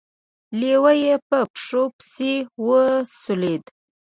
لېوه 0.59 0.93
يې 1.03 1.15
په 1.27 1.39
پښو 1.51 1.83
پسې 1.95 2.33
وسولېد. 2.67 3.63